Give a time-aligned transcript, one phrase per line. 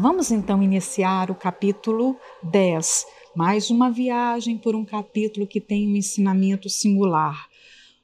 [0.00, 3.04] Vamos então iniciar o capítulo 10,
[3.36, 7.46] mais uma viagem por um capítulo que tem um ensinamento singular.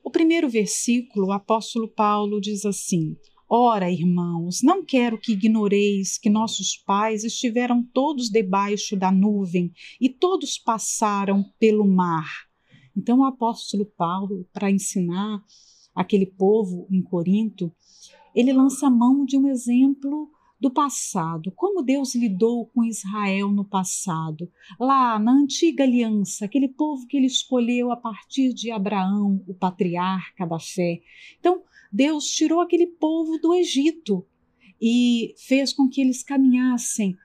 [0.05, 3.17] O primeiro versículo, o apóstolo Paulo diz assim:
[3.49, 10.11] Ora, irmãos, não quero que ignoreis que nossos pais estiveram todos debaixo da nuvem e
[10.11, 12.31] todos passaram pelo mar.
[12.95, 15.43] Então, o apóstolo Paulo, para ensinar
[15.95, 17.73] aquele povo em Corinto,
[18.35, 24.51] ele lança mão de um exemplo do passado, como Deus lidou com Israel no passado,
[24.81, 30.47] lá na antiga aliança, aquele povo que ele escolheu a partir de Abraão, o patriarca
[30.47, 31.01] da fé.
[31.39, 34.27] Então, Deus tirou aquele povo do Egito
[34.81, 37.17] e fez com que eles caminhassem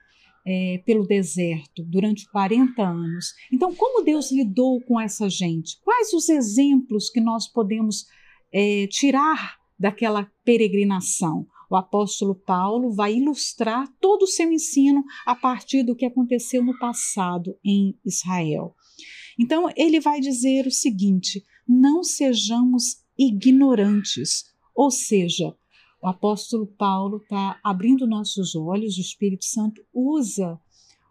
[0.46, 3.34] é, pelo deserto durante 40 anos.
[3.52, 5.78] Então, como Deus lidou com essa gente?
[5.82, 8.06] Quais os exemplos que nós podemos
[8.52, 11.46] é, tirar daquela peregrinação?
[11.72, 16.78] O apóstolo Paulo vai ilustrar todo o seu ensino a partir do que aconteceu no
[16.78, 18.76] passado em Israel.
[19.40, 25.56] Então, ele vai dizer o seguinte: não sejamos ignorantes, ou seja,
[26.02, 30.60] o apóstolo Paulo está abrindo nossos olhos, o Espírito Santo usa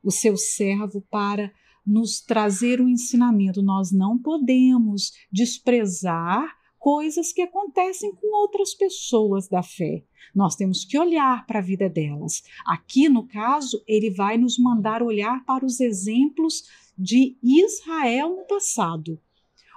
[0.04, 1.52] o seu servo para
[1.84, 3.64] nos trazer o ensinamento.
[3.64, 10.04] Nós não podemos desprezar coisas que acontecem com outras pessoas da fé.
[10.34, 12.42] Nós temos que olhar para a vida delas.
[12.66, 16.64] Aqui, no caso, ele vai nos mandar olhar para os exemplos
[16.98, 19.22] de Israel no passado.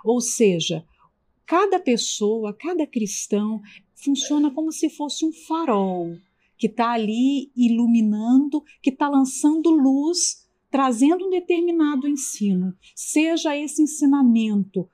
[0.03, 0.83] Ou seja,
[1.45, 3.61] cada pessoa, cada cristão
[3.95, 6.17] funciona como se fosse um farol
[6.57, 12.75] que está ali iluminando, que está lançando luz, trazendo um determinado ensino.
[12.95, 14.89] Seja esse ensinamento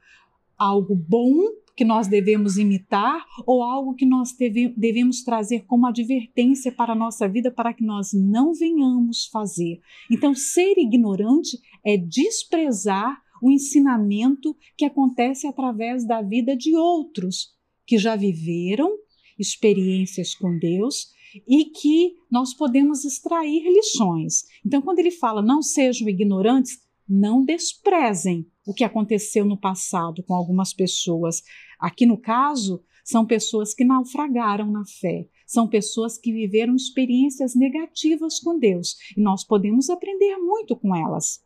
[0.59, 6.71] algo bom que nós devemos imitar ou algo que nós deve, devemos trazer como advertência
[6.71, 9.81] para a nossa vida para que nós não venhamos fazer.
[10.11, 17.55] Então, ser ignorante é desprezar o ensinamento que acontece através da vida de outros
[17.87, 18.91] que já viveram
[19.39, 21.15] experiências com Deus
[21.49, 24.45] e que nós podemos extrair lições.
[24.67, 26.79] Então, quando ele fala não sejam ignorantes,
[27.11, 31.43] não desprezem o que aconteceu no passado com algumas pessoas.
[31.79, 38.39] Aqui no caso, são pessoas que naufragaram na fé, são pessoas que viveram experiências negativas
[38.39, 41.45] com Deus e nós podemos aprender muito com elas.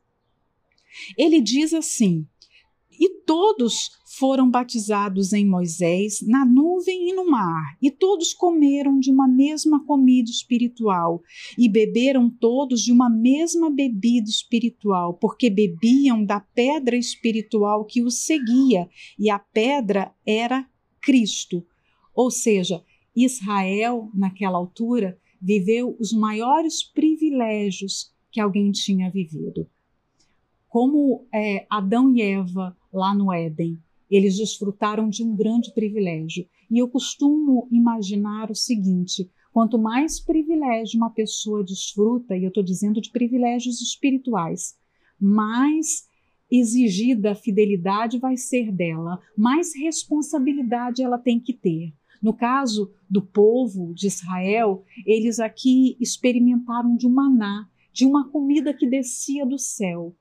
[1.16, 2.26] Ele diz assim:
[2.98, 9.10] e todos foram batizados em Moisés, na nuvem e no mar, e todos comeram de
[9.10, 11.22] uma mesma comida espiritual,
[11.58, 18.24] e beberam todos de uma mesma bebida espiritual, porque bebiam da pedra espiritual que os
[18.24, 18.88] seguia,
[19.18, 20.68] e a pedra era
[21.00, 21.66] Cristo.
[22.14, 22.82] Ou seja,
[23.16, 29.68] Israel, naquela altura, viveu os maiores privilégios que alguém tinha vivido.
[30.68, 33.78] Como é, Adão e Eva lá no Éden.
[34.10, 36.46] Eles desfrutaram de um grande privilégio.
[36.70, 42.62] E eu costumo imaginar o seguinte: quanto mais privilégio uma pessoa desfruta, e eu estou
[42.62, 44.76] dizendo de privilégios espirituais,
[45.20, 46.08] mais
[46.50, 51.92] exigida a fidelidade vai ser dela, mais responsabilidade ela tem que ter.
[52.22, 58.72] No caso do povo de Israel, eles aqui experimentaram de um maná, de uma comida
[58.72, 60.16] que descia do céu.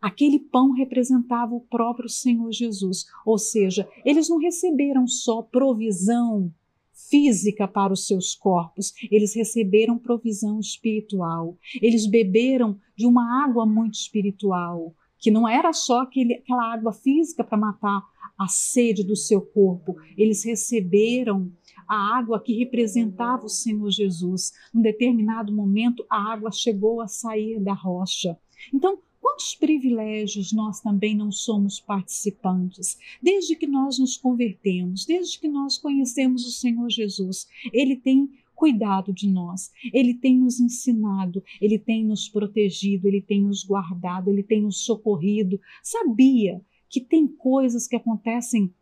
[0.00, 6.52] Aquele pão representava o próprio Senhor Jesus, ou seja, eles não receberam só provisão
[6.92, 11.56] física para os seus corpos, eles receberam provisão espiritual.
[11.80, 17.44] Eles beberam de uma água muito espiritual, que não era só aquele, aquela água física
[17.44, 18.02] para matar
[18.38, 21.50] a sede do seu corpo, eles receberam
[21.88, 24.52] a água que representava o Senhor Jesus.
[24.74, 28.36] Num determinado momento, a água chegou a sair da rocha.
[28.74, 32.98] Então, Quantos privilégios nós também não somos participantes?
[33.22, 39.12] Desde que nós nos convertemos, desde que nós conhecemos o Senhor Jesus, Ele tem cuidado
[39.12, 44.42] de nós, Ele tem nos ensinado, Ele tem nos protegido, Ele tem nos guardado, Ele
[44.42, 45.60] tem nos socorrido.
[45.82, 48.72] Sabia que tem coisas que acontecem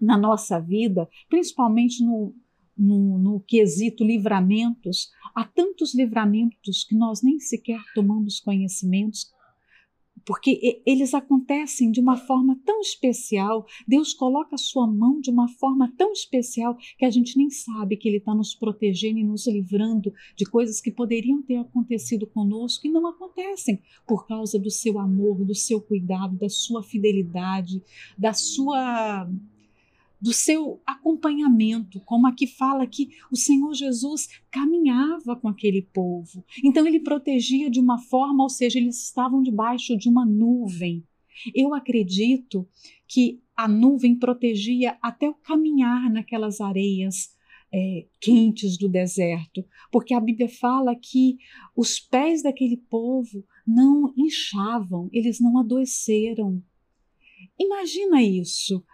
[0.00, 2.34] na nossa vida, principalmente no,
[2.76, 9.32] no, no, quesito livramentos, há tantos livramentos que nós nem sequer tomamos conhecimentos,
[10.24, 15.48] porque eles acontecem de uma forma tão especial, Deus coloca a sua mão de uma
[15.48, 19.46] forma tão especial que a gente nem sabe que Ele está nos protegendo e nos
[19.46, 24.98] livrando de coisas que poderiam ter acontecido conosco e não acontecem por causa do seu
[24.98, 27.82] amor, do seu cuidado, da sua fidelidade,
[28.16, 29.28] da sua
[30.22, 36.44] do seu acompanhamento, como aqui fala que o Senhor Jesus caminhava com aquele povo.
[36.64, 41.02] Então ele protegia de uma forma, ou seja, eles estavam debaixo de uma nuvem.
[41.52, 42.68] Eu acredito
[43.08, 47.36] que a nuvem protegia até o caminhar naquelas areias
[47.74, 51.36] é, quentes do deserto, porque a Bíblia fala que
[51.74, 56.62] os pés daquele povo não inchavam, eles não adoeceram.
[57.58, 58.84] Imagina isso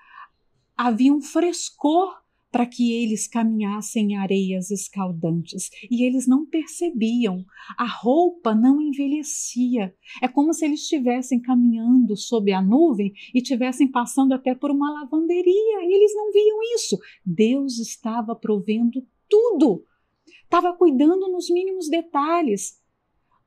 [0.79, 2.17] havia um frescor
[2.51, 7.45] para que eles caminhassem em areias escaldantes e eles não percebiam.
[7.77, 9.95] A roupa não envelhecia.
[10.23, 14.91] É como se eles estivessem caminhando sob a nuvem e estivessem passando até por uma
[14.93, 16.97] lavanderia e eles não viam isso.
[17.27, 19.85] Deus estava provendo tudo,
[20.45, 22.79] estava cuidando nos mínimos detalhes.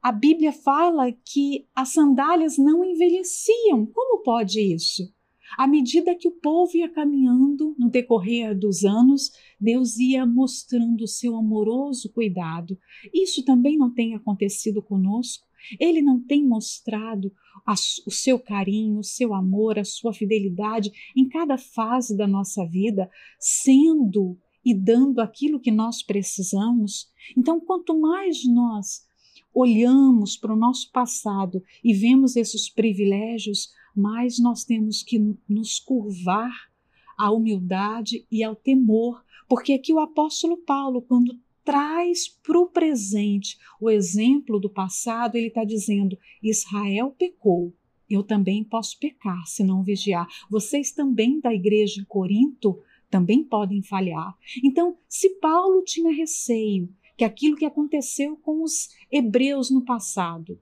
[0.01, 3.85] A Bíblia fala que as sandálias não envelheciam.
[3.85, 5.11] Como pode isso?
[5.57, 11.07] À medida que o povo ia caminhando no decorrer dos anos, Deus ia mostrando o
[11.07, 12.77] seu amoroso cuidado.
[13.13, 15.45] Isso também não tem acontecido conosco.
[15.79, 17.31] Ele não tem mostrado
[17.65, 22.65] a, o seu carinho, o seu amor, a sua fidelidade em cada fase da nossa
[22.65, 23.09] vida,
[23.39, 27.09] sendo e dando aquilo que nós precisamos.
[27.37, 29.05] Então, quanto mais nós
[29.53, 36.71] olhamos para o nosso passado e vemos esses privilégios, mas nós temos que nos curvar
[37.17, 43.57] à humildade e ao temor, porque aqui o apóstolo Paulo, quando traz para o presente
[43.79, 47.73] o exemplo do passado, ele está dizendo: Israel pecou,
[48.09, 50.27] eu também posso pecar se não vigiar.
[50.49, 52.79] Vocês também da igreja em Corinto
[53.09, 54.37] também podem falhar.
[54.63, 60.59] Então, se Paulo tinha receio que aquilo que aconteceu com os hebreus no passado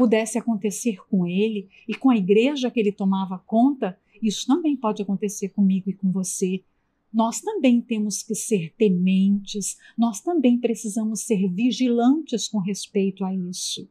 [0.00, 5.02] pudesse acontecer com ele e com a igreja que ele tomava conta, isso também pode
[5.02, 6.64] acontecer comigo e com você.
[7.12, 13.86] Nós também temos que ser tementes, nós também precisamos ser vigilantes com respeito a isso.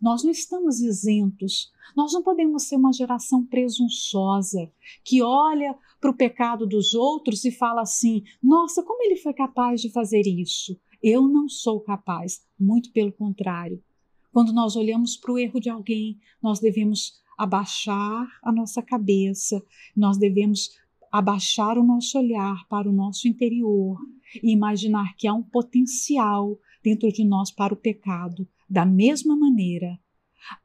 [0.00, 4.70] Nós não estamos isentos, nós não podemos ser uma geração presunçosa
[5.04, 9.80] que olha para o pecado dos outros e fala assim: nossa, como ele foi capaz
[9.80, 10.78] de fazer isso?
[11.02, 13.82] Eu não sou capaz, muito pelo contrário.
[14.32, 19.62] Quando nós olhamos para o erro de alguém, nós devemos abaixar a nossa cabeça,
[19.96, 20.70] nós devemos
[21.10, 23.98] abaixar o nosso olhar para o nosso interior
[24.42, 28.46] e imaginar que há um potencial dentro de nós para o pecado.
[28.68, 29.98] Da mesma maneira,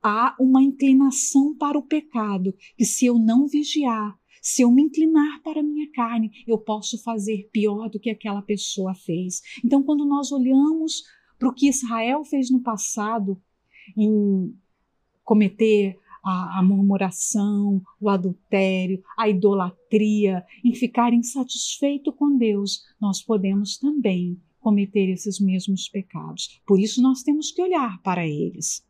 [0.01, 5.41] há uma inclinação para o pecado que, se eu não vigiar, se eu me inclinar
[5.41, 9.41] para a minha carne, eu posso fazer pior do que aquela pessoa fez.
[9.63, 11.01] Então, quando nós olhamos
[11.39, 13.41] para o que Israel fez no passado,
[13.97, 14.53] em
[15.23, 23.77] cometer a, a, murmuração, o adultério, a idolatria, em ficar insatisfeito com Deus, nós podemos
[23.77, 26.59] também cometer esses mesmos pecados.
[26.65, 28.83] Por isso nós temos que olhar para eles.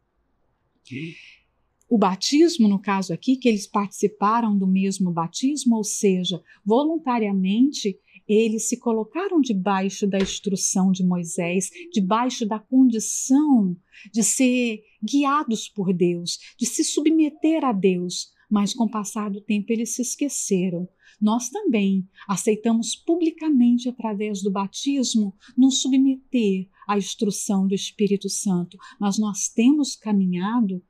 [1.90, 8.68] O batismo, no caso aqui, que eles participaram do mesmo batismo, ou seja, voluntariamente eles
[8.68, 13.76] se colocaram debaixo da instrução de Moisés, debaixo da condição
[14.12, 19.42] de ser guiados por Deus, de se submeter a Deus, mas com o passar do
[19.42, 20.88] tempo eles se esqueceram.
[21.22, 29.18] Nós também aceitamos publicamente, através do batismo, nos submeter à instrução do Espírito Santo, mas
[29.18, 30.84] nós temos caminhado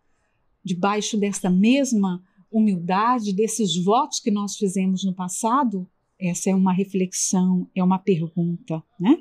[0.64, 5.88] debaixo dessa mesma humildade, desses votos que nós fizemos no passado?
[6.26, 8.84] Essa é uma reflexão, é uma pergunta.
[9.00, 9.18] Né?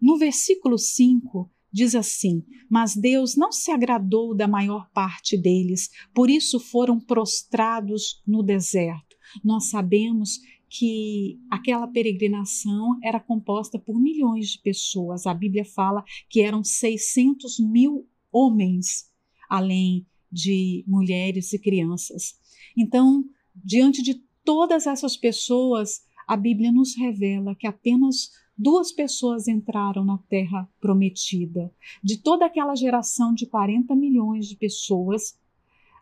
[0.00, 6.30] No versículo 5, diz assim: Mas Deus não se agradou da maior parte deles, por
[6.30, 9.16] isso foram prostrados no deserto.
[9.44, 10.40] Nós sabemos
[10.70, 15.26] que aquela peregrinação era composta por milhões de pessoas.
[15.26, 19.10] A Bíblia fala que eram 600 mil homens,
[19.48, 22.34] além de mulheres e crianças.
[22.76, 23.24] Então,
[23.54, 30.18] diante de todas essas pessoas, a Bíblia nos revela que apenas duas pessoas entraram na
[30.18, 31.72] terra prometida.
[32.04, 35.38] De toda aquela geração de 40 milhões de pessoas,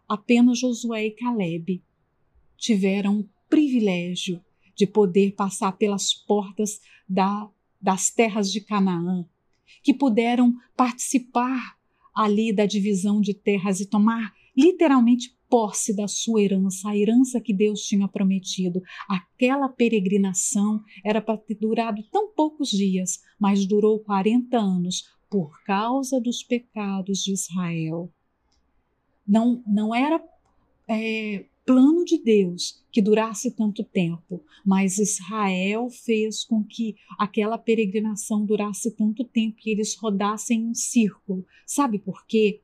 [0.09, 1.80] apenas Josué e Caleb
[2.56, 4.42] tiveram o privilégio
[4.75, 7.49] de poder passar pelas portas da,
[7.80, 9.25] das terras de Canaã,
[9.80, 11.76] que puderam participar
[12.12, 17.52] ali da divisão de terras e tomar literalmente posse da sua herança, a herança que
[17.52, 18.82] Deus tinha prometido.
[19.08, 26.20] Aquela peregrinação era para ter durado tão poucos dias, mas durou 40 anos por causa
[26.20, 28.10] dos pecados de Israel.
[29.26, 30.22] Não, não era
[30.88, 38.46] é, plano de Deus que durasse tanto tempo, mas Israel fez com que aquela peregrinação
[38.46, 41.44] durasse tanto tempo e eles rodassem em um círculo.
[41.66, 42.62] Sabe por quê?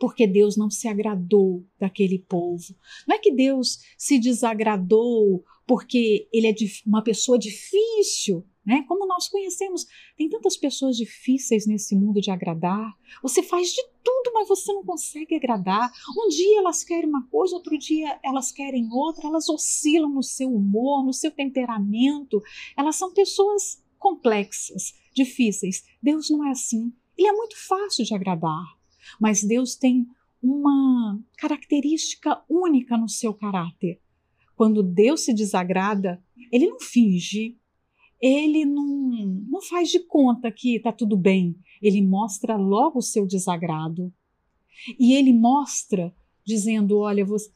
[0.00, 2.74] Porque Deus não se agradou daquele povo.
[3.06, 6.54] Não é que Deus se desagradou porque ele é
[6.84, 8.84] uma pessoa difícil, né?
[8.88, 12.92] Como nós conhecemos, tem tantas pessoas difíceis nesse mundo de agradar.
[13.22, 15.92] Você faz de tudo, mas você não consegue agradar.
[16.18, 20.52] Um dia elas querem uma coisa, outro dia elas querem outra, elas oscilam no seu
[20.52, 22.42] humor, no seu temperamento.
[22.76, 25.84] Elas são pessoas complexas, difíceis.
[26.02, 26.92] Deus não é assim.
[27.16, 28.64] Ele é muito fácil de agradar,
[29.18, 30.06] mas Deus tem
[30.42, 34.00] uma característica única no seu caráter.
[34.56, 37.58] Quando Deus se desagrada, ele não finge,
[38.20, 41.56] ele não, não faz de conta que está tudo bem.
[41.80, 44.12] Ele mostra logo o seu desagrado.
[44.98, 46.14] E ele mostra
[46.44, 47.50] dizendo: Olha, você,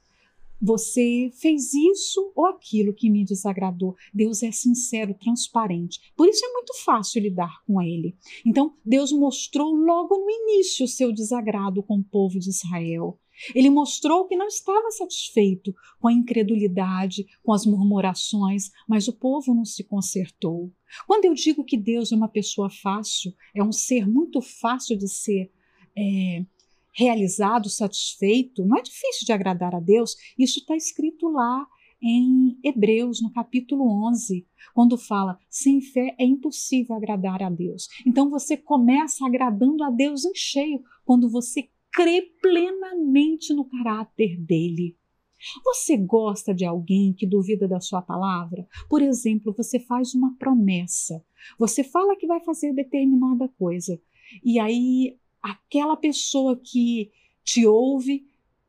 [0.64, 3.94] você fez isso ou aquilo que me desagradou.
[4.14, 6.00] Deus é sincero, transparente.
[6.16, 8.16] Por isso é muito fácil lidar com ele.
[8.46, 13.20] Então, Deus mostrou logo no início o seu desagrado com o povo de Israel.
[13.54, 19.52] Ele mostrou que não estava satisfeito com a incredulidade, com as murmurações, mas o povo
[19.52, 20.72] não se consertou.
[21.06, 25.08] Quando eu digo que Deus é uma pessoa fácil, é um ser muito fácil de
[25.08, 25.50] ser
[25.94, 26.44] é,
[26.94, 31.66] realizado, satisfeito, não é difícil de agradar a Deus, isso está escrito lá
[32.02, 37.88] em Hebreus, no capítulo 11, quando fala: sem fé é impossível agradar a Deus.
[38.06, 44.96] Então você começa agradando a Deus em cheio, quando você crê plenamente no caráter dele.
[45.64, 48.66] Você gosta de alguém que duvida da sua palavra?
[48.88, 51.22] Por exemplo, você faz uma promessa.
[51.58, 54.00] Você fala que vai fazer determinada coisa.
[54.42, 57.10] E aí aquela pessoa que
[57.44, 58.26] te ouve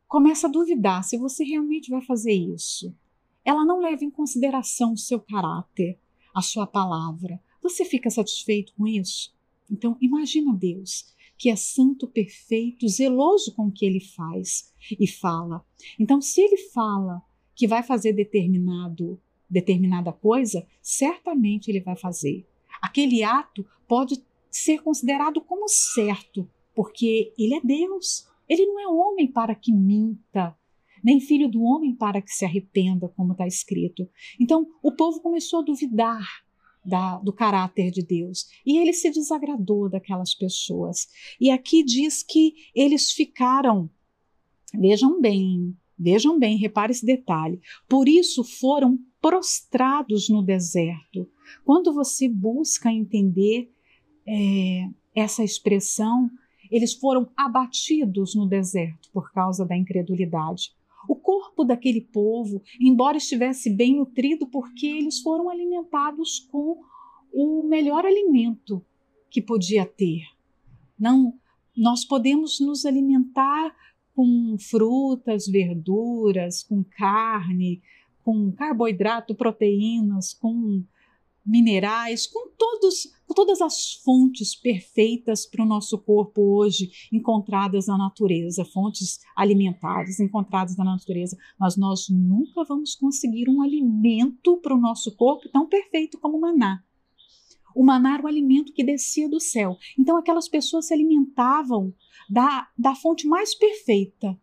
[0.07, 2.93] começa a duvidar se você realmente vai fazer isso.
[3.45, 5.97] Ela não leva em consideração o seu caráter,
[6.33, 7.41] a sua palavra.
[7.61, 9.33] Você fica satisfeito com isso?
[9.71, 15.65] Então, imagina Deus que é santo, perfeito, zeloso com o que ele faz e fala.
[15.99, 17.21] Então, se ele fala
[17.53, 22.47] que vai fazer determinado determinada coisa, certamente ele vai fazer.
[22.81, 28.27] Aquele ato pode ser considerado como certo, porque ele é Deus.
[28.47, 30.55] Ele não é homem para que minta,
[31.03, 34.07] nem filho do homem para que se arrependa, como está escrito.
[34.39, 36.45] Então, o povo começou a duvidar
[36.85, 38.45] da, do caráter de Deus.
[38.65, 41.07] E ele se desagradou daquelas pessoas.
[41.39, 43.89] E aqui diz que eles ficaram,
[44.73, 47.59] vejam bem, vejam bem, repare esse detalhe.
[47.89, 51.27] Por isso foram prostrados no deserto.
[51.63, 53.71] Quando você busca entender
[54.27, 56.29] é, essa expressão,
[56.71, 60.73] eles foram abatidos no deserto por causa da incredulidade.
[61.07, 66.81] O corpo daquele povo, embora estivesse bem nutrido, porque eles foram alimentados com
[67.31, 68.83] o melhor alimento
[69.29, 70.23] que podia ter.
[70.97, 71.33] Não,
[71.75, 73.75] nós podemos nos alimentar
[74.15, 77.81] com frutas, verduras, com carne,
[78.23, 80.83] com carboidrato, proteínas, com
[81.45, 88.65] minerais, com, todos, todas as fontes perfeitas para o nosso corpo hoje encontradas na natureza,
[88.65, 95.15] fontes alimentares encontradas na natureza, mas nós nunca vamos conseguir um alimento para o nosso
[95.15, 96.83] corpo tão perfeito como o maná.
[97.75, 99.77] O maná era o alimento que descia do céu.
[99.99, 101.93] Então aquelas pessoas se alimentavam
[102.29, 104.39] da, da fonte mais perfeita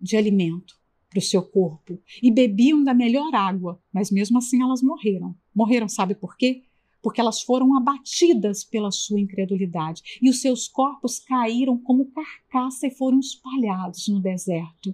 [0.00, 0.74] de alimento
[1.10, 5.36] para o seu corpo e bebiam da melhor água, mas mesmo assim elas morreram.
[5.54, 6.65] Morreram, sabe por quê?
[7.06, 12.90] Porque elas foram abatidas pela sua incredulidade e os seus corpos caíram como carcaça e
[12.90, 14.92] foram espalhados no deserto.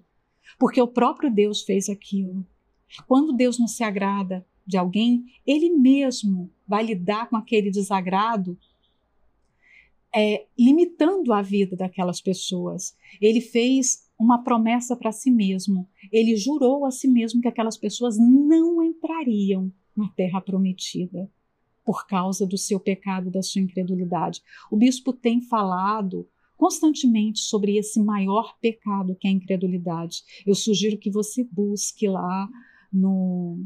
[0.59, 2.47] Porque o próprio Deus fez aquilo.
[3.09, 8.59] Quando Deus não se agrada de alguém, ele mesmo vai lidar com aquele desagrado
[10.15, 12.95] é, limitando a vida daquelas pessoas.
[13.23, 15.89] Ele fez uma promessa para si mesmo.
[16.13, 21.27] Ele jurou a si mesmo que aquelas pessoas não entrariam na terra prometida
[21.85, 24.41] por causa do seu pecado, da sua incredulidade.
[24.71, 30.23] O bispo tem falado constantemente sobre esse maior pecado que é a incredulidade.
[30.47, 32.49] Eu sugiro que você busque lá
[32.93, 33.65] no,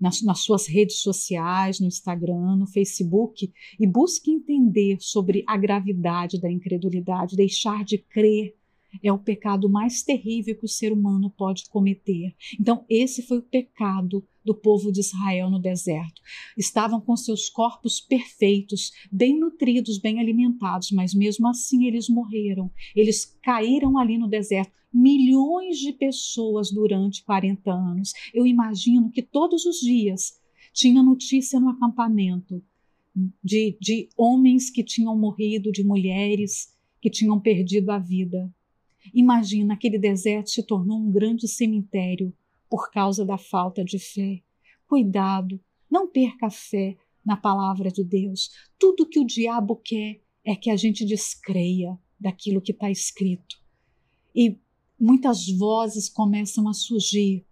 [0.00, 6.40] nas, nas, suas redes sociais, no Instagram, no Facebook, e busque entender sobre a gravidade
[6.40, 8.56] da incredulidade, deixar de crer
[9.02, 12.34] é o pecado mais terrível que o ser humano pode cometer.
[12.58, 16.22] Então, esse foi o pecado do povo de Israel no deserto.
[16.56, 22.70] Estavam com seus corpos perfeitos, bem nutridos, bem alimentados, mas mesmo assim eles morreram.
[22.94, 24.72] Eles caíram ali no deserto.
[24.94, 28.12] milhões de pessoas durante 40 anos.
[28.32, 30.40] Eu imagino que todos os dias
[30.72, 32.62] tinha notícia no acampamento
[33.42, 38.50] de, de homens que tinham morrido, de mulheres que tinham perdido a vida.
[39.12, 42.32] Imagina, aquele deserto se tornou um grande cemitério
[42.76, 44.42] por causa da falta de fé.
[44.86, 45.58] Cuidado,
[45.90, 48.50] não perca a fé na palavra de Deus.
[48.78, 53.56] Tudo que o diabo quer é que a gente descreia daquilo que está escrito.
[54.34, 54.60] E
[55.00, 57.46] muitas vozes começam a surgir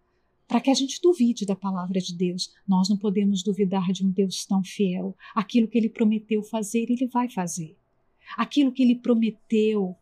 [0.46, 2.52] para que a gente duvide da palavra de Deus.
[2.68, 5.16] Nós não podemos duvidar de um Deus tão fiel.
[5.34, 7.78] Aquilo que ele prometeu fazer, ele vai fazer.
[8.36, 9.96] Aquilo que ele prometeu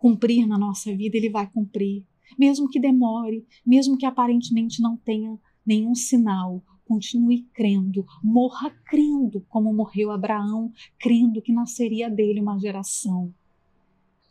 [0.00, 2.04] cumprir na nossa vida, ele vai cumprir.
[2.38, 9.72] Mesmo que demore, mesmo que aparentemente não tenha nenhum sinal, continue crendo, morra crendo, como
[9.72, 13.32] morreu Abraão, crendo que nasceria dele uma geração.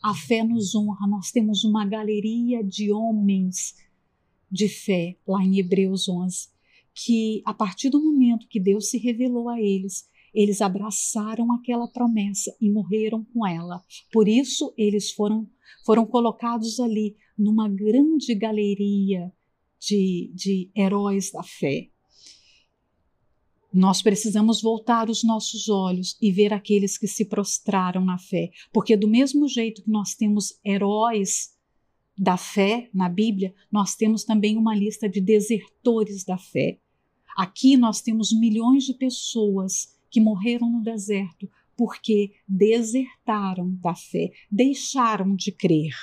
[0.01, 3.75] A fé nos honra, nós temos uma galeria de homens
[4.51, 6.49] de fé lá em Hebreus 11,
[6.93, 12.55] que a partir do momento que Deus se revelou a eles, eles abraçaram aquela promessa
[12.59, 13.83] e morreram com ela.
[14.11, 15.47] Por isso eles foram
[15.85, 19.31] foram colocados ali numa grande galeria
[19.79, 21.89] de, de heróis da fé.
[23.73, 28.97] Nós precisamos voltar os nossos olhos e ver aqueles que se prostraram na fé, porque
[28.97, 31.57] do mesmo jeito que nós temos heróis
[32.17, 36.79] da fé na Bíblia, nós temos também uma lista de desertores da fé.
[37.37, 45.35] Aqui nós temos milhões de pessoas que morreram no deserto porque desertaram da fé, deixaram
[45.35, 45.95] de crer.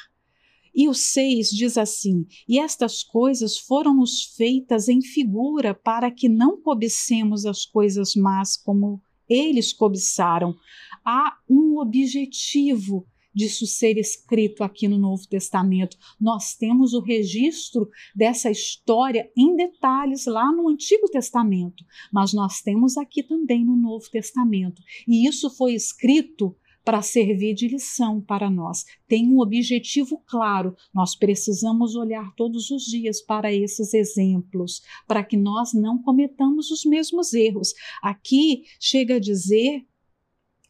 [0.75, 6.61] E o 6 diz assim: E estas coisas foram-nos feitas em figura para que não
[6.61, 10.57] cobicemos as coisas más como eles cobiçaram.
[11.05, 13.07] Há um objetivo
[13.39, 15.97] disso ser escrito aqui no Novo Testamento.
[16.21, 22.99] Nós temos o registro dessa história em detalhes lá no Antigo Testamento, mas nós temos
[22.99, 24.83] aqui também no Novo Testamento.
[25.07, 28.85] E isso foi escrito para servir de lição para nós.
[29.07, 30.75] Tem um objetivo claro.
[30.93, 36.85] Nós precisamos olhar todos os dias para esses exemplos, para que nós não cometamos os
[36.85, 37.73] mesmos erros.
[38.03, 39.87] Aqui chega a dizer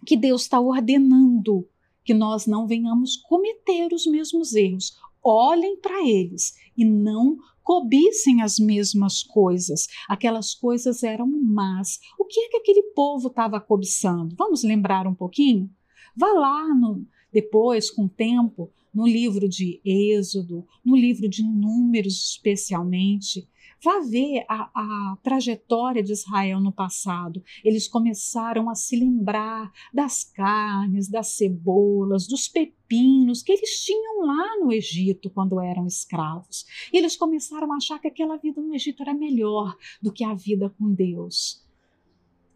[0.05, 1.67] que Deus está ordenando
[2.09, 4.97] que nós não venhamos cometer os mesmos erros.
[5.23, 9.87] Olhem para eles e não cobissem as mesmas coisas.
[10.09, 12.01] Aquelas coisas eram más.
[12.19, 14.35] O que é que aquele povo estava cobiçando?
[14.39, 15.69] Vamos lembrar um pouquinho?
[16.17, 22.31] Vá lá no, depois, com o tempo, no livro de Êxodo, no livro de Números,
[22.31, 23.47] especialmente,
[23.83, 27.43] Vá ver a, a trajetória de Israel no passado.
[27.63, 34.59] Eles começaram a se lembrar das carnes, das cebolas, dos pepinos que eles tinham lá
[34.59, 36.67] no Egito quando eram escravos.
[36.93, 40.35] E eles começaram a achar que aquela vida no Egito era melhor do que a
[40.35, 41.65] vida com Deus.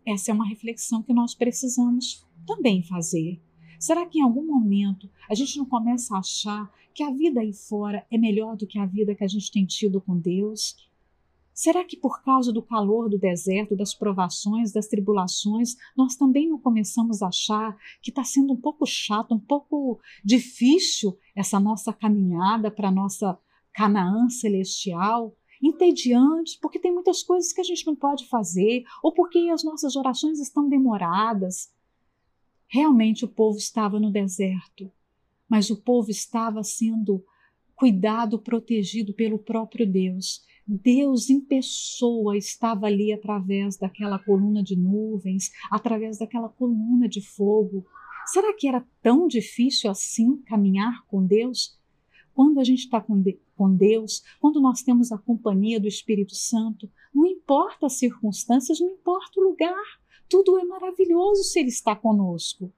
[0.05, 3.41] Essa é uma reflexão que nós precisamos também fazer.
[3.79, 7.53] Será que em algum momento a gente não começa a achar que a vida aí
[7.53, 10.77] fora é melhor do que a vida que a gente tem tido com Deus?
[11.55, 16.59] Será que por causa do calor do deserto, das provações, das tribulações, nós também não
[16.59, 22.71] começamos a achar que está sendo um pouco chato, um pouco difícil essa nossa caminhada
[22.71, 23.39] para a nossa
[23.75, 25.37] Canaã celestial?
[25.63, 29.95] Entediante, porque tem muitas coisas que a gente não pode fazer, ou porque as nossas
[29.95, 31.71] orações estão demoradas.
[32.67, 34.91] Realmente o povo estava no deserto,
[35.49, 37.25] mas o povo estava sendo
[37.77, 40.43] cuidado, protegido pelo próprio Deus.
[40.75, 47.85] Deus em pessoa estava ali através daquela coluna de nuvens, através daquela coluna de fogo.
[48.27, 51.79] Será que era tão difícil assim caminhar com Deus?
[52.33, 56.35] Quando a gente está com, de com Deus, quando nós temos a companhia do Espírito
[56.35, 59.85] Santo, não importa as circunstâncias, não importa o lugar,
[60.27, 62.73] tudo é maravilhoso se Ele está conosco.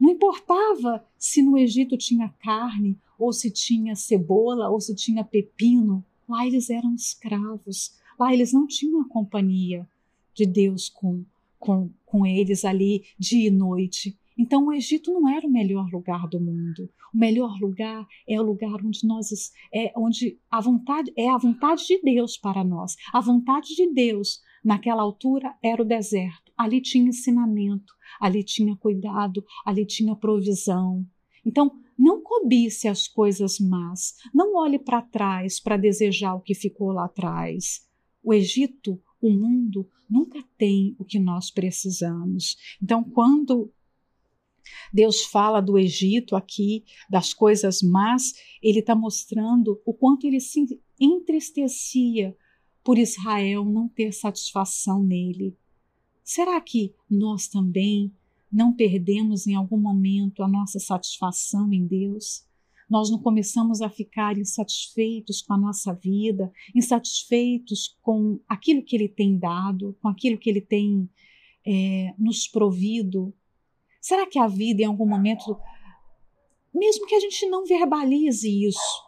[0.00, 6.04] Não importava se no Egito tinha carne, ou se tinha cebola, ou se tinha pepino.
[6.32, 9.86] Lá eles eram escravos, lá eles não tinham a companhia
[10.32, 11.26] de Deus com,
[11.58, 14.18] com, com eles ali dia e noite.
[14.38, 16.88] Então o Egito não era o melhor lugar do mundo.
[17.12, 21.86] O melhor lugar é o lugar onde nós é onde a vontade é a vontade
[21.86, 22.96] de Deus para nós.
[23.12, 26.50] A vontade de Deus naquela altura era o deserto.
[26.56, 31.06] Ali tinha ensinamento, ali tinha cuidado, ali tinha provisão.
[31.44, 36.90] Então, não cobice as coisas más, não olhe para trás para desejar o que ficou
[36.90, 37.88] lá atrás.
[38.20, 42.56] O Egito, o mundo, nunca tem o que nós precisamos.
[42.82, 43.72] Então, quando
[44.92, 50.80] Deus fala do Egito aqui, das coisas más, ele está mostrando o quanto ele se
[50.98, 52.36] entristecia
[52.82, 55.56] por Israel não ter satisfação nele.
[56.24, 58.12] Será que nós também
[58.52, 62.44] não perdemos em algum momento a nossa satisfação em Deus?
[62.88, 69.08] Nós não começamos a ficar insatisfeitos com a nossa vida, insatisfeitos com aquilo que Ele
[69.08, 71.08] tem dado, com aquilo que Ele tem
[71.66, 73.32] é, nos provido?
[74.00, 75.56] Será que a vida, em algum momento,
[76.74, 79.02] mesmo que a gente não verbalize isso,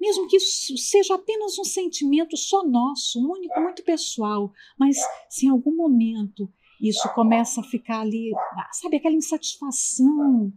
[0.00, 4.96] mesmo que isso seja apenas um sentimento só nosso, único, muito pessoal, mas
[5.28, 8.30] se em algum momento isso começa a ficar ali,
[8.72, 10.52] sabe, aquela insatisfação,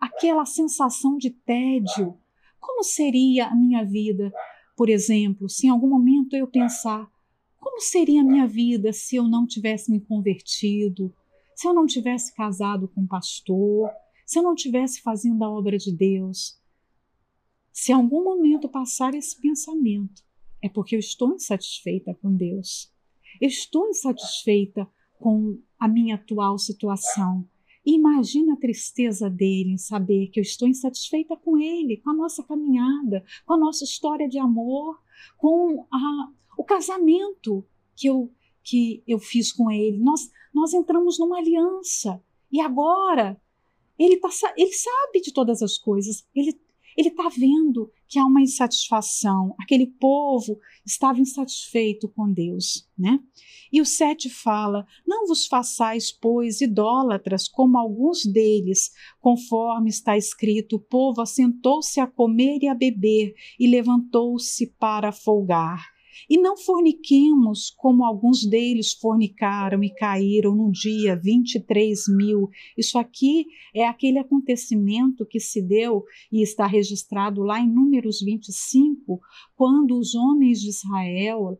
[0.00, 2.18] aquela sensação de tédio,
[2.60, 4.32] como seria a minha vida,
[4.76, 7.10] por exemplo, se em algum momento eu pensar
[7.58, 11.14] como seria a minha vida se eu não tivesse me convertido,
[11.54, 13.90] se eu não tivesse casado com um pastor,
[14.26, 16.60] se eu não tivesse fazendo a obra de Deus?
[17.72, 20.22] Se em algum momento passar esse pensamento,
[20.60, 22.92] é porque eu estou insatisfeita com Deus.
[23.40, 24.88] Eu estou insatisfeita
[25.22, 27.48] com a minha atual situação.
[27.86, 32.42] Imagina a tristeza dele em saber que eu estou insatisfeita com ele, com a nossa
[32.42, 35.00] caminhada, com a nossa história de amor,
[35.38, 37.64] com a, o casamento
[37.96, 38.32] que eu,
[38.64, 39.96] que eu fiz com ele.
[39.98, 43.40] Nós, nós entramos numa aliança e agora
[43.96, 46.60] ele, tá, ele sabe de todas as coisas, ele,
[46.96, 49.54] ele está vendo que há uma insatisfação.
[49.58, 53.18] Aquele povo estava insatisfeito com Deus, né?
[53.72, 60.76] E o sete fala: Não vos façais, pois, idólatras, como alguns deles, conforme está escrito:
[60.76, 65.91] o povo assentou-se a comer e a beber, e levantou-se para folgar.
[66.28, 72.48] E não forniquemos como alguns deles fornicaram e caíram no dia 23 mil.
[72.76, 79.20] Isso aqui é aquele acontecimento que se deu e está registrado lá em Números 25,
[79.56, 81.58] quando os homens de Israel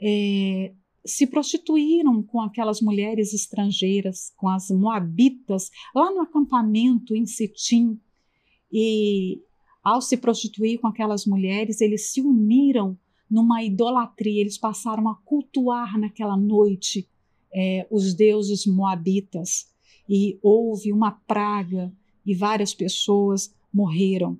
[0.00, 0.72] é,
[1.04, 7.98] se prostituíram com aquelas mulheres estrangeiras, com as moabitas, lá no acampamento em Sitim.
[8.72, 9.40] E
[9.82, 12.98] ao se prostituir com aquelas mulheres, eles se uniram
[13.30, 17.08] numa idolatria, eles passaram a cultuar naquela noite
[17.52, 19.68] é, os deuses moabitas
[20.08, 21.92] e houve uma praga
[22.24, 24.38] e várias pessoas morreram.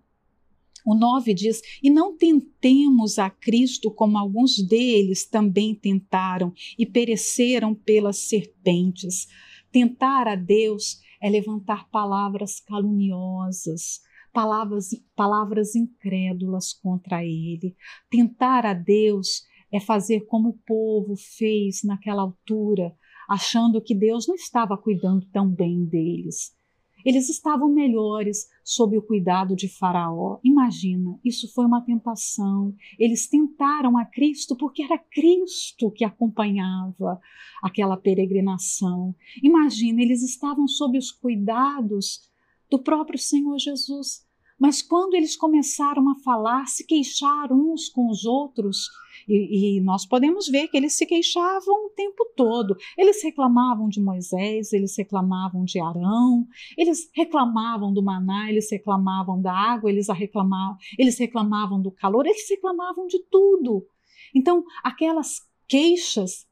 [0.84, 7.74] O 9 diz: E não tentemos a Cristo como alguns deles também tentaram e pereceram
[7.74, 9.26] pelas serpentes.
[9.72, 14.00] Tentar a Deus é levantar palavras caluniosas,
[14.36, 17.74] palavras, palavras incrédulas contra ele.
[18.10, 22.94] Tentar a Deus é fazer como o povo fez naquela altura,
[23.26, 26.54] achando que Deus não estava cuidando tão bem deles.
[27.02, 30.38] Eles estavam melhores sob o cuidado de Faraó.
[30.44, 32.74] Imagina, isso foi uma tentação.
[32.98, 37.18] Eles tentaram a Cristo porque era Cristo que acompanhava
[37.62, 39.14] aquela peregrinação.
[39.42, 42.28] Imagina, eles estavam sob os cuidados
[42.70, 44.25] do próprio Senhor Jesus.
[44.58, 48.88] Mas quando eles começaram a falar, se queixar uns com os outros,
[49.28, 52.76] e, e, nós podemos ver que eles se queixavam o tempo todo.
[52.96, 59.52] Eles reclamavam de Moisés, eles reclamavam de Arão, eles reclamavam do maná, eles reclamavam da
[59.52, 63.86] água, eles, reclamavam, eles reclamavam do calor, eles reclamavam de tudo.
[64.34, 66.46] Então, aquelas queixas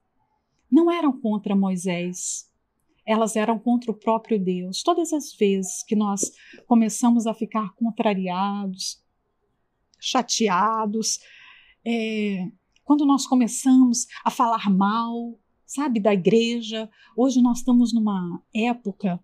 [0.71, 2.51] não eram contra Moisés,
[3.07, 4.83] elas eram contra o próprio Deus.
[4.83, 6.33] Todas as vezes que nós
[6.67, 9.03] começamos a ficar contrariados,
[10.01, 11.19] chateados,
[11.85, 12.49] é,
[12.83, 19.23] quando nós começamos a falar mal, sabe, da igreja, hoje nós estamos numa época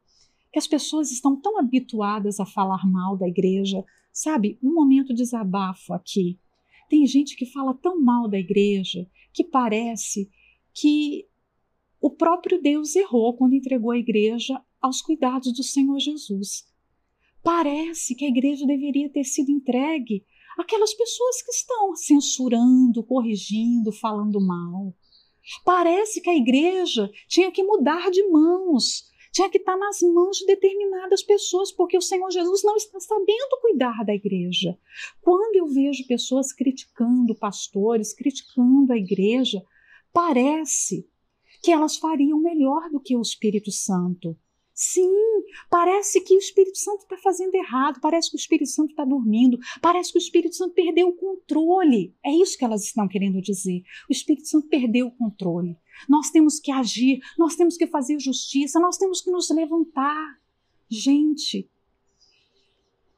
[0.53, 5.23] que as pessoas estão tão habituadas a falar mal da igreja, sabe, um momento de
[5.23, 6.39] desabafo aqui.
[6.89, 10.29] Tem gente que fala tão mal da igreja que parece
[10.75, 11.30] que
[12.01, 16.67] o próprio Deus errou quando entregou a igreja aos cuidados do Senhor Jesus.
[17.43, 20.25] Parece que a igreja deveria ter sido entregue
[20.59, 24.95] àquelas pessoas que estão censurando, corrigindo, falando mal.
[25.65, 30.47] Parece que a igreja tinha que mudar de mãos, tinha que estar nas mãos de
[30.47, 34.79] determinadas pessoas, porque o Senhor Jesus não está sabendo cuidar da igreja.
[35.21, 39.63] Quando eu vejo pessoas criticando pastores, criticando a igreja,
[40.13, 41.10] parece
[41.63, 44.37] que elas fariam melhor do que o Espírito Santo.
[44.73, 45.13] Sim,
[45.69, 49.59] parece que o Espírito Santo está fazendo errado, parece que o Espírito Santo está dormindo,
[49.83, 52.15] parece que o Espírito Santo perdeu o controle.
[52.25, 53.83] É isso que elas estão querendo dizer.
[54.09, 55.77] O Espírito Santo perdeu o controle.
[56.09, 60.41] Nós temos que agir, nós temos que fazer justiça, nós temos que nos levantar.
[60.89, 61.69] Gente,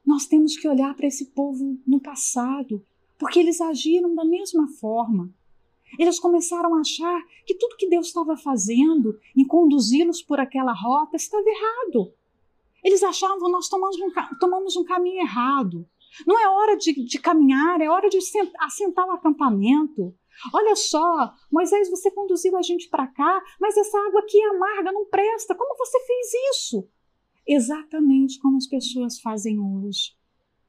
[0.04, 2.84] nós temos que olhar para esse povo no passado,
[3.16, 5.32] porque eles agiram da mesma forma.
[5.98, 11.16] Eles começaram a achar que tudo que Deus estava fazendo em conduzi-los por aquela rota
[11.16, 12.12] estava errado.
[12.82, 15.88] Eles achavam nós tomamos um, tomamos um caminho errado.
[16.26, 18.18] Não é hora de, de caminhar, é hora de
[18.60, 20.14] assentar o acampamento.
[20.52, 24.92] Olha só, Moisés, você conduziu a gente para cá, mas essa água aqui é amarga,
[24.92, 25.54] não presta.
[25.54, 26.88] Como você fez isso?
[27.46, 30.14] Exatamente como as pessoas fazem hoje.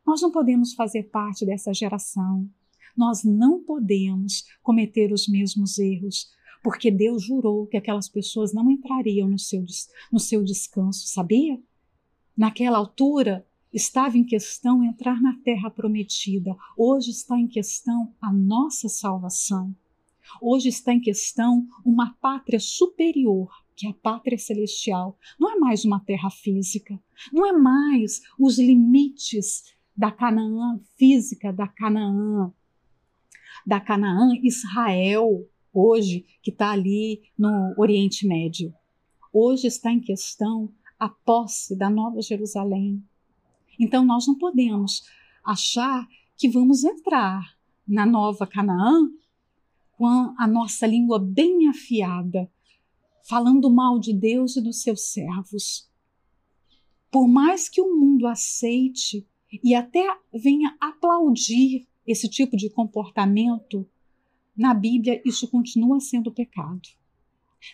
[0.05, 2.47] Nós não podemos fazer parte dessa geração.
[2.95, 6.29] Nós não podemos cometer os mesmos erros,
[6.63, 9.65] porque Deus jurou que aquelas pessoas não entrariam no seu,
[10.11, 11.59] no seu descanso, sabia?
[12.37, 16.55] Naquela altura, estava em questão entrar na terra prometida.
[16.77, 19.75] Hoje está em questão a nossa salvação.
[20.41, 25.17] Hoje está em questão uma pátria superior, que é a pátria celestial.
[25.39, 26.99] Não é mais uma terra física,
[27.31, 32.53] não é mais os limites da Canaã física, da Canaã,
[33.65, 38.73] da Canaã Israel, hoje, que está ali no Oriente Médio.
[39.31, 43.03] Hoje está em questão a posse da Nova Jerusalém,
[43.79, 45.03] então nós não podemos
[45.43, 49.09] achar que vamos entrar na nova Canaã
[49.97, 52.49] com a nossa língua bem afiada,
[53.23, 55.89] falando mal de Deus e dos seus servos.
[57.11, 59.27] Por mais que o mundo aceite
[59.63, 63.87] e até venha aplaudir esse tipo de comportamento,
[64.55, 66.81] na Bíblia isso continua sendo pecado.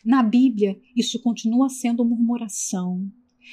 [0.06, 3.12] Na Bíblia isso continua sendo murmuração,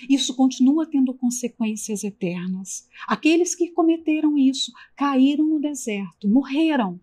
[0.08, 2.86] isso continua tendo consequências eternas.
[3.08, 7.00] Aqueles que cometeram isso caíram no deserto, morreram.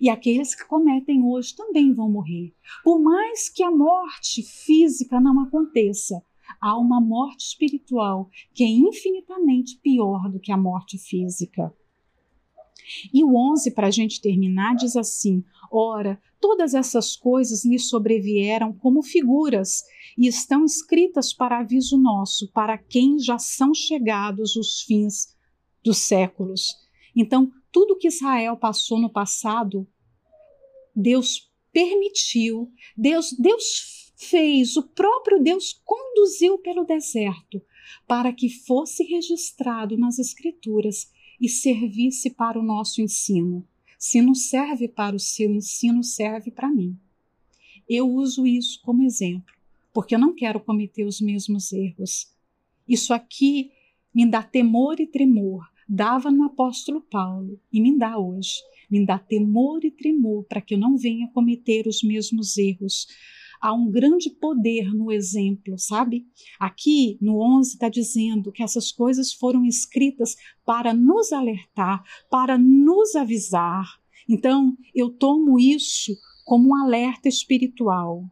[0.00, 2.54] E aqueles que cometem hoje também vão morrer.
[2.82, 6.22] Por mais que a morte física não aconteça,
[6.60, 11.74] há uma morte espiritual que é infinitamente pior do que a morte física.
[13.12, 18.72] E o 11, para a gente terminar, diz assim: Ora, todas essas coisas lhe sobrevieram
[18.72, 19.82] como figuras
[20.16, 25.36] e estão escritas para aviso nosso, para quem já são chegados os fins
[25.84, 26.68] dos séculos.
[27.14, 29.86] Então, tudo que Israel passou no passado,
[30.94, 37.62] Deus permitiu, Deus, Deus fez, o próprio Deus conduziu pelo deserto
[38.06, 41.10] para que fosse registrado nas Escrituras
[41.42, 43.66] e servisse para o nosso ensino.
[43.98, 46.96] Se não serve para o seu ensino, serve para mim.
[47.88, 49.52] Eu uso isso como exemplo
[49.92, 52.32] porque eu não quero cometer os mesmos erros.
[52.88, 53.70] Isso aqui
[54.14, 55.68] me dá temor e tremor.
[55.88, 58.54] Dava no apóstolo Paulo e me dá hoje.
[58.90, 63.06] Me dá temor e tremor para que eu não venha cometer os mesmos erros.
[63.62, 66.26] Há um grande poder no exemplo, sabe?
[66.58, 70.34] Aqui no 11 está dizendo que essas coisas foram escritas
[70.66, 73.86] para nos alertar, para nos avisar.
[74.28, 76.12] Então, eu tomo isso
[76.44, 78.24] como um alerta espiritual.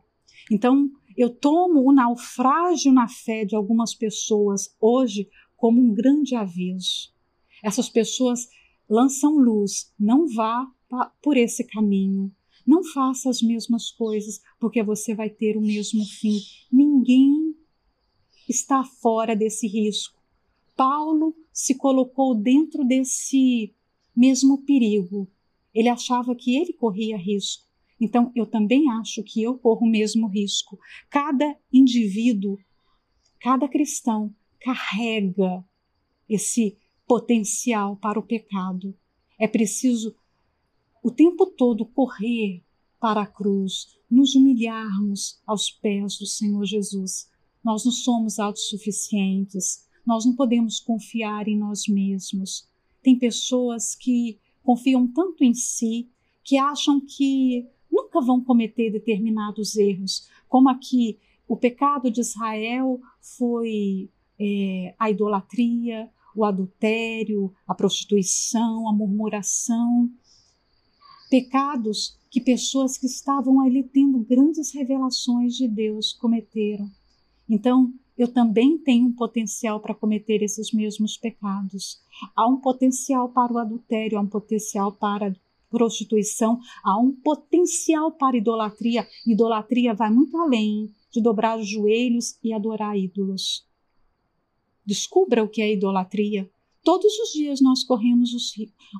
[0.51, 7.15] Então, eu tomo o naufrágio na fé de algumas pessoas hoje como um grande aviso.
[7.63, 8.49] Essas pessoas
[8.89, 10.67] lançam luz, não vá
[11.23, 12.33] por esse caminho.
[12.67, 16.39] Não faça as mesmas coisas, porque você vai ter o mesmo fim.
[16.71, 17.55] Ninguém
[18.49, 20.21] está fora desse risco.
[20.77, 23.75] Paulo se colocou dentro desse
[24.17, 25.29] mesmo perigo.
[25.75, 27.65] Ele achava que ele corria risco.
[28.01, 30.79] Então, eu também acho que eu corro o mesmo risco.
[31.11, 32.59] Cada indivíduo,
[33.41, 35.63] cada cristão carrega
[36.29, 38.97] esse potencial para o pecado.
[39.39, 40.15] É preciso
[41.03, 42.63] o tempo todo correr
[43.01, 47.31] para a cruz, nos humilharmos aos pés do Senhor Jesus.
[47.65, 52.69] Nós não somos autossuficientes, nós não podemos confiar em nós mesmos.
[53.03, 56.09] Tem pessoas que confiam tanto em si
[56.45, 64.11] que acham que nunca vão cometer determinados erros, como aqui o pecado de Israel foi
[64.39, 70.11] é, a idolatria, o adultério, a prostituição, a murmuração,
[71.31, 76.91] pecados que pessoas que estavam ali tendo grandes revelações de Deus cometeram.
[77.49, 82.01] Então, eu também tenho um potencial para cometer esses mesmos pecados.
[82.37, 85.35] Há um potencial para o adultério, há um potencial para
[85.71, 89.07] prostituição, há um potencial para idolatria.
[89.27, 93.67] Idolatria vai muito além de dobrar os joelhos e adorar ídolos.
[94.85, 96.51] Descubra o que é idolatria.
[96.83, 98.31] Todos os dias nós corremos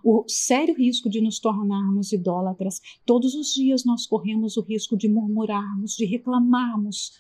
[0.05, 2.81] o sério risco de nos tornarmos idólatras.
[3.07, 7.13] Todos os dias nós corremos o risco de murmurarmos, de reclamarmos,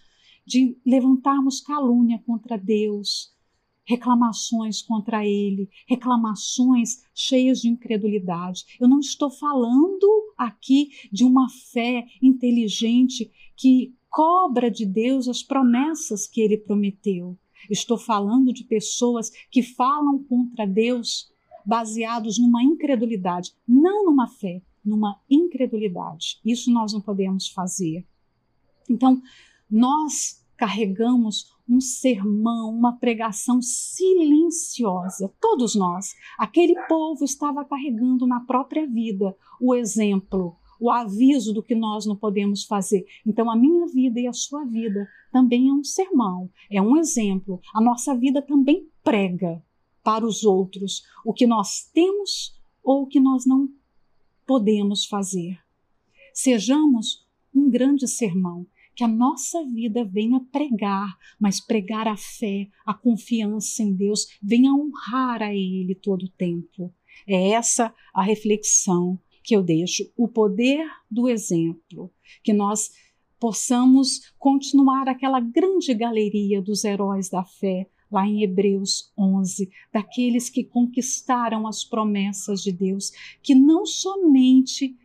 [0.47, 3.33] de levantarmos calúnia contra Deus,
[3.85, 8.65] reclamações contra Ele, reclamações cheias de incredulidade.
[8.79, 16.27] Eu não estou falando aqui de uma fé inteligente que cobra de Deus as promessas
[16.27, 17.39] que Ele prometeu.
[17.69, 21.31] Estou falando de pessoas que falam contra Deus
[21.65, 26.41] baseados numa incredulidade, não numa fé, numa incredulidade.
[26.45, 28.07] Isso nós não podemos fazer.
[28.89, 29.21] Então,
[29.71, 35.33] nós carregamos um sermão, uma pregação silenciosa.
[35.41, 36.15] Todos nós.
[36.37, 42.17] Aquele povo estava carregando na própria vida o exemplo, o aviso do que nós não
[42.17, 43.05] podemos fazer.
[43.27, 47.61] Então, a minha vida e a sua vida também é um sermão, é um exemplo.
[47.75, 49.63] A nossa vida também prega
[50.03, 53.69] para os outros o que nós temos ou o que nós não
[54.47, 55.59] podemos fazer.
[56.33, 62.93] Sejamos um grande sermão que a nossa vida venha pregar, mas pregar a fé, a
[62.93, 66.93] confiança em Deus, venha honrar a Ele todo o tempo.
[67.27, 72.11] É essa a reflexão que eu deixo, o poder do exemplo,
[72.43, 72.91] que nós
[73.39, 80.65] possamos continuar aquela grande galeria dos heróis da fé, lá em Hebreus 11, daqueles que
[80.65, 84.97] conquistaram as promessas de Deus, que não somente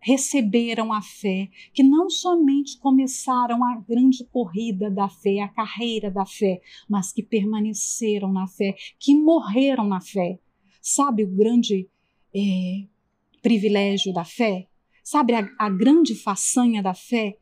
[0.00, 6.26] receberam a fé, que não somente começaram a grande corrida da fé, a carreira da
[6.26, 10.38] fé, mas que permaneceram na fé, que morreram na fé.
[10.82, 11.88] Sabe o grande
[12.34, 12.86] é,
[13.44, 14.66] privilégio da fé?
[15.04, 17.36] Sabe a, a grande façanha da fé?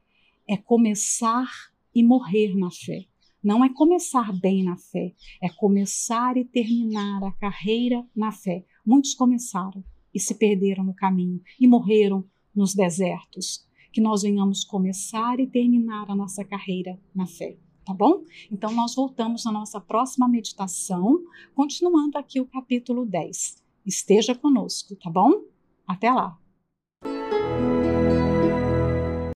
[0.48, 1.48] É começar
[1.94, 3.06] e morrer na fé.
[3.42, 8.64] Não é começar bem na fé, é começar e terminar a carreira na fé.
[8.84, 15.40] Muitos começaram e se perderam no caminho e morreram nos desertos, que nós venhamos começar
[15.40, 18.24] e terminar a nossa carreira na fé, tá bom?
[18.50, 21.20] Então nós voltamos na nossa próxima meditação,
[21.54, 23.62] continuando aqui o capítulo 10.
[23.84, 25.51] Esteja conosco, tá bom?
[25.86, 26.41] Até lá!